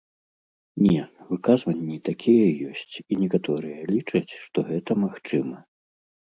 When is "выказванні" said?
1.31-1.97